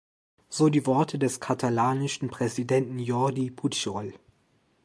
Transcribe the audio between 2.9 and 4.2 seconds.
Jordi Pujol.